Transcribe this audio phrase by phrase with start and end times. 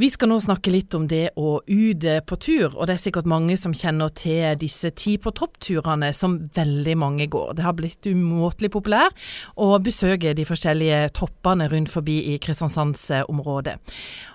[0.00, 3.26] Vi skal nå snakke litt om det å ut på tur, og det er sikkert
[3.28, 7.52] mange som kjenner til disse Ti på topp-turene som veldig mange går.
[7.58, 9.12] Det har blitt umåtelig populær
[9.60, 13.76] å besøke de forskjellige toppene rundt forbi i Kristiansandsområdet.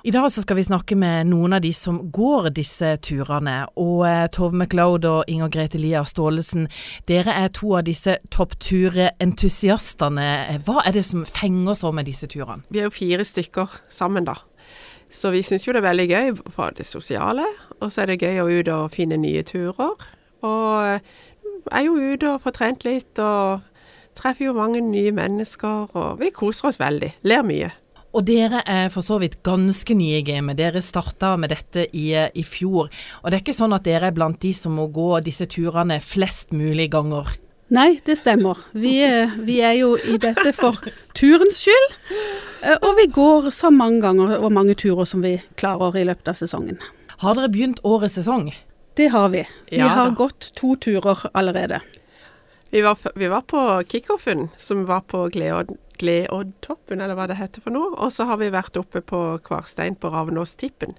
[0.05, 3.66] I dag så skal vi snakke med noen av de som går disse turene.
[3.82, 6.70] Og eh, Tove McLeod og Inger Grete Lia Staalesen,
[7.09, 10.61] dere er to av disse toppturentusiastene.
[10.61, 12.61] Hva er det som fenger så med disse turene?
[12.70, 14.45] Vi er jo fire stykker sammen, da.
[15.16, 17.45] Så vi syns jo det er veldig gøy for det sosiale,
[17.80, 19.95] og så er det gøy å ut og finne nye turer.
[20.44, 23.63] Og jeg er jo ute og får trent litt, og
[24.20, 27.13] treffer jo mange nye mennesker, og vi koser oss veldig.
[27.27, 27.71] Ler mye.
[28.16, 30.55] Og dere er for så vidt ganske nye i gamet.
[30.59, 32.88] Dere starta med dette i, i, fjor.
[32.88, 35.99] Og det er ikke sånn at dere er blant de som må gå disse turene
[35.99, 37.34] flest mulig ganger?
[37.68, 38.58] Nei, det stemmer.
[38.72, 40.78] Vi, eh, vi, er jo i dette for
[41.18, 41.96] turens skyld.
[42.62, 46.30] Eh, og vi går så mange ganger og mange turer som vi klarer i løpet
[46.30, 46.78] av sesongen.
[47.24, 48.52] Har dere begynt årets sesong?
[48.96, 49.41] Det har vi.
[49.72, 51.82] Vi ja, har gått to turer allerede.
[52.70, 57.74] Vi var, vi var på kickoffen, som var på Gleoddtoppen, eller hva det heter for
[57.74, 57.96] noe.
[57.98, 60.94] Og så har vi vært oppe på Kvarstein på Ravnåstippen.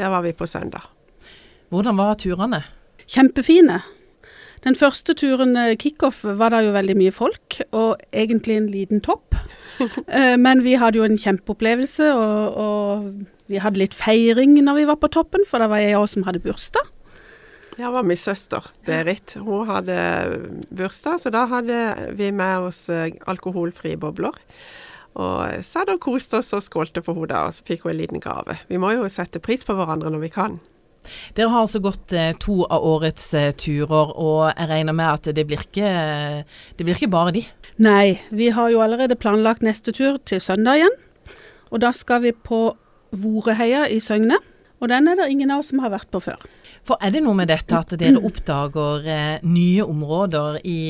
[0.00, 0.90] Der var vi på søndag.
[1.68, 2.62] Hvordan var turene?
[3.06, 3.82] Kjempefine.
[4.64, 9.00] Den første turen, eh, kickoff, var det jo veldig mye folk, og egentlig en liten
[9.00, 9.34] topp.
[9.78, 13.04] Eh, men vi hadde jo en kjempeopplevelse, og, og,
[13.46, 16.24] vi hadde litt feiring når vi var på toppen, for det var jeg òg som
[16.26, 16.88] hadde bursdag.
[17.78, 19.36] Ja, det var min søster Berit.
[19.38, 19.94] Hun hadde
[20.74, 21.78] bursdag, så da hadde
[22.18, 24.34] vi med oss eh, alkoholfrie bobler.
[25.14, 28.24] Og satt og koste oss og skålte for henne, og så fikk hun en liten
[28.24, 28.58] gave.
[28.66, 30.58] Vi må jo sette pris på hverandre når vi kan.
[31.36, 35.30] Dere har altså gått eh, to av årets eh, turer, og jeg regner med at
[35.36, 35.92] det blir, ikke,
[36.78, 37.44] det blir ikke bare de?
[37.82, 41.00] Nei, vi har jo allerede planlagt neste tur til søndag igjen.
[41.68, 42.62] Og da skal vi på
[43.16, 44.38] Voreheia i Søgne.
[44.78, 46.42] Og den er det ingen av oss som har vært på før.
[46.86, 50.80] For er det noe med dette at dere oppdager eh, nye områder i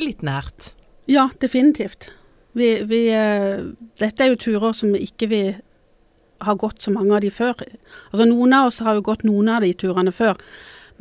[0.00, 0.72] litt nært?
[1.08, 2.10] Ja, definitivt.
[2.58, 3.64] Vi, vi, eh,
[4.00, 5.42] dette er jo turer som ikke vi
[6.44, 7.58] har gått så mange av de før.
[8.10, 10.38] Altså Noen av oss har jo gått noen av de turene før,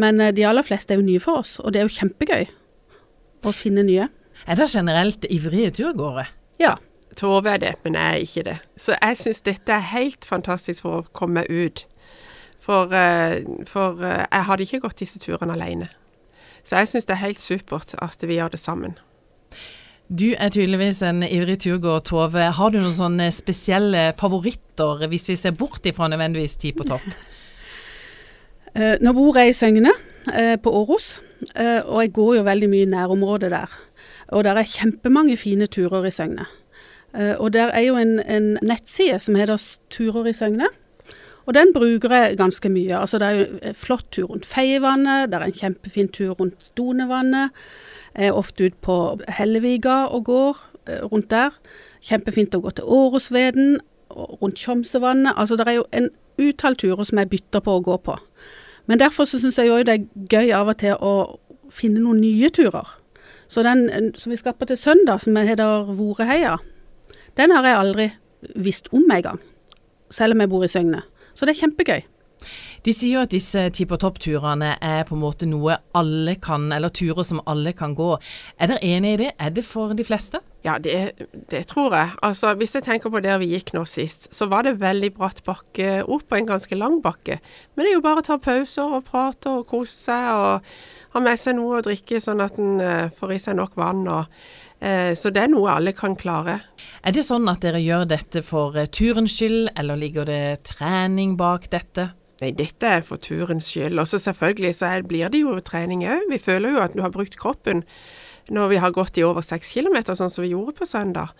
[0.01, 1.57] men eh, de aller fleste er jo nye for oss.
[1.63, 2.47] Og det er jo kjempegøy
[3.47, 4.09] å finne nye.
[4.47, 6.27] Er det generelt ivrige turgåere?
[6.61, 6.77] Ja.
[7.17, 8.57] Tove er det, men jeg er ikke det.
[8.77, 11.87] Så jeg syns dette er helt fantastisk for å komme ut.
[12.61, 15.89] For, eh, for eh, jeg hadde ikke gått disse turene alene.
[16.67, 18.97] Så jeg syns det er helt supert at vi gjør det sammen.
[20.07, 22.45] Du er tydeligvis en ivrig turgåer, Tove.
[22.55, 27.03] Har du noen sånne spesielle favoritter, hvis vi ser bort ifra nødvendigvis Tid på topp?
[28.71, 29.91] Uh, nå bor jeg i Søgne,
[30.31, 31.17] uh, på Åros,
[31.57, 33.75] uh, og jeg går jo veldig mye i nærområdet der.
[34.31, 36.47] Og der er kjempemange fine turer i Søgne.
[37.39, 39.57] og der er jo en, en, nettside som heter
[39.89, 40.67] Turer i Søgne.
[41.47, 42.97] Og den bruker jeg ganske mye.
[42.99, 46.71] Altså Det er jo en flott tur rundt Feievannet, det er en kjempefin tur rundt
[46.77, 47.49] Donevannet.
[48.17, 51.55] Jeg er ofte ute på Helleviga og går eh, rundt der.
[52.03, 53.79] Kjempefint å gå til Årosveden,
[54.11, 55.33] rundt Tjomsevannet.
[55.37, 58.17] Altså det er jo en utall turer som jeg bytter på å gå på.
[58.87, 61.13] Men derfor så syns jeg jo det er gøy av og til å
[61.71, 62.87] finne noen nye turer.
[63.47, 63.87] Så den
[64.19, 66.57] som vi skal på til søndag, som heter Voreheia,
[67.37, 68.07] den har jeg aldri
[68.55, 69.39] visst om engang.
[70.11, 71.03] Selv om jeg bor i Søgne.
[71.37, 72.05] Så det er kjempegøy.
[72.85, 76.69] De sier jo at disse Ti på topp-turene er på en måte noe alle kan,
[76.73, 78.15] eller turer som alle kan gå.
[78.57, 79.31] Er dere enig i det?
[79.37, 80.41] Er det for de fleste?
[80.67, 81.11] Ja, det,
[81.51, 82.09] det, tror jeg.
[82.23, 85.39] Altså, Hvis jeg tenker på der vi gikk nå sist, så var det veldig bratt
[85.45, 87.39] bakke opp og en ganske lang bakke.
[87.75, 90.67] Men det er jo bare å ta pauser og prate og kose seg og
[91.13, 94.03] ha med seg noe å drikke, sånn at en uh, får i seg nok vann.
[94.11, 94.27] og
[94.83, 96.59] uh, så det er noe alle kan klare.
[96.99, 101.37] Er det sånn at dere gjør dette for uh, turens skyld, eller ligger det trening
[101.39, 102.11] bak dette?
[102.43, 103.97] Nei, dette er for turens skyld.
[103.97, 106.27] Og selvfølgelig så er, blir det jo trening òg.
[106.29, 107.87] Vi føler jo at du har brukt kroppen
[108.53, 111.33] når vi har gått i over seks kilometer, sånn som vi gjorde på søndag.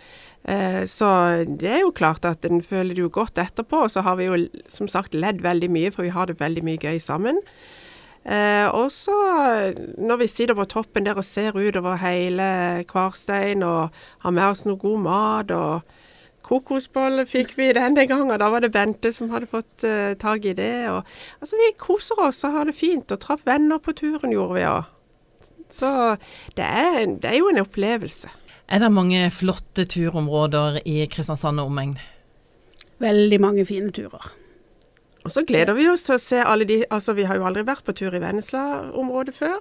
[0.44, 1.09] Eh, så
[1.47, 3.85] det er jo klart at en føler det jo godt etterpå.
[3.85, 4.40] Og så har vi jo
[4.73, 7.42] som sagt ledd veldig mye, for vi har det veldig mye gøy sammen.
[8.27, 9.15] Eh, og så
[9.95, 13.95] når vi sitter på toppen der og ser utover hele Kvarstein og
[14.25, 15.95] har med oss noe god mat og
[16.48, 20.53] Kokosbolle fikk vi denne gangen, da var det Bente som hadde fått uh, tak i
[20.56, 20.88] det.
[20.94, 21.01] Og,
[21.42, 24.63] altså, vi koser oss og har det fint, og traff venner på turen, gjorde vi
[24.69, 24.94] òg.
[25.74, 25.90] Så
[26.58, 28.31] det er, det er, jo en opplevelse.
[28.68, 31.96] Er det mange flotte turområder i Kristiansand og omegn?
[33.04, 34.31] Veldig mange fine turer.
[35.28, 37.66] Og så gleder vi oss til å se alle de Altså, vi har jo aldri
[37.68, 39.60] vært på tur i Vennesla-området før.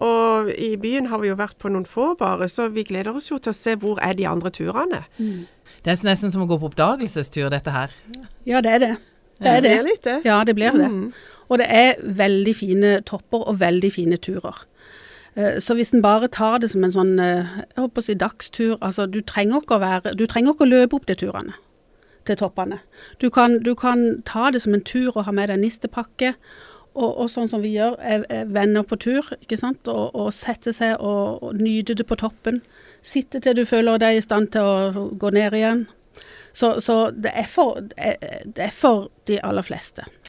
[0.00, 3.28] Og i byen har vi jo vært på noen få bare, så vi gleder oss
[3.28, 5.02] jo til å se hvor er de andre turene.
[5.18, 5.44] Mm.
[5.84, 7.92] Det er nesten som å gå på oppdagelsestur, dette her.
[8.48, 8.94] Ja, det er det.
[9.40, 9.74] Det er det.
[9.74, 10.16] blir litt det.
[10.24, 10.88] Ja, det blir det.
[10.88, 11.10] Mm.
[11.50, 14.62] Og det er veldig fine topper og veldig fine turer.
[15.36, 18.14] Eh, Så hvis en bare tar det som en sånn eh, jeg håper å si
[18.14, 21.54] dagstur altså Du trenger ikke å, være, du trenger ikke å løpe opp de turene,
[22.26, 22.80] til toppene.
[23.20, 26.34] Du kan, du kan ta det som en tur og ha med deg nistepakke.
[26.90, 29.86] Og, og sånn som vi gjør, er, er venner på tur, ikke sant.
[29.88, 32.58] Og, og sette seg og, og nyte det på toppen.
[33.00, 35.86] Sitte til du føler deg i stand til å gå ned igjen.
[36.52, 40.10] Så, så det, er for, det er for de aller fleste.